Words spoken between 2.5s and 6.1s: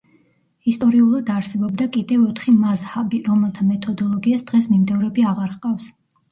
მაზჰაბი, რომელთა მეთოდოლოგიას დღეს მიმდევრები აღარ ჰყავს.